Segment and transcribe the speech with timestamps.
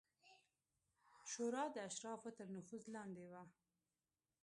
[1.31, 3.43] شورا د اشرافو تر نفوذ لاندې وه